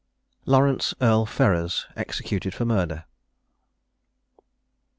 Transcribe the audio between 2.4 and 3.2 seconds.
FOR MURDER.